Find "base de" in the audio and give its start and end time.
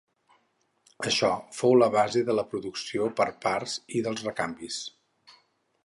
1.97-2.37